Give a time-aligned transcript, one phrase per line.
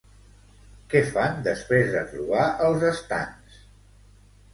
[0.93, 3.61] Què fan després de trobar els estants?